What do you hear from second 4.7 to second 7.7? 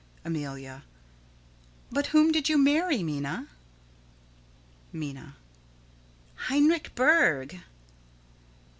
Minna: Heinrich Berg.